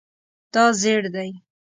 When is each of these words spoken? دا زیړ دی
دا 0.53 0.63
زیړ 0.81 1.03
دی 1.15 1.29